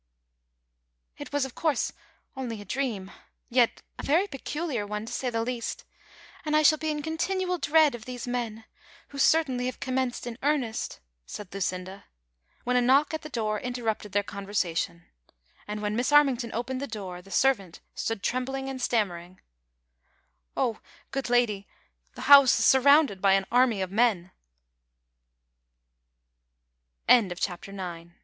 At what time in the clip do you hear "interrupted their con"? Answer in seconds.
13.59-14.47